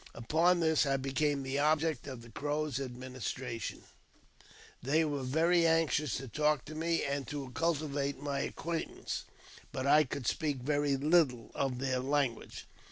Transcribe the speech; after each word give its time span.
Upoi 0.15 0.59
this 0.59 0.87
I 0.87 0.97
became 0.97 1.43
the 1.43 1.59
object 1.59 2.07
of 2.07 2.23
the 2.23 2.31
Crows' 2.31 2.79
admiration; 2.79 3.83
they 4.81 5.05
wer 5.05 5.17
JAMES 5.19 5.27
P. 5.29 5.29
BECKWOUBTH. 5.29 5.33
127 5.33 5.33
very 5.33 5.67
anxious 5.67 6.17
to 6.17 6.27
talk 6.27 6.65
to 6.65 6.73
me 6.73 7.03
and 7.03 7.27
to 7.27 7.51
cultivate 7.51 8.19
my 8.19 8.39
acquaintance; 8.39 9.25
but 9.71 9.85
I 9.85 10.03
could 10.05 10.25
speak 10.25 10.57
very 10.57 10.97
little 10.97 11.51
of 11.53 11.77
their 11.77 11.99
language. 11.99 12.65